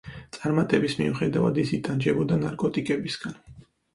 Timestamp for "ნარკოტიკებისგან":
2.45-3.37